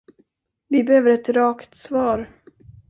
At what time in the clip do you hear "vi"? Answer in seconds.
0.69-0.83